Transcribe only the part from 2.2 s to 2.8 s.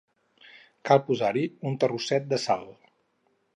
de sal.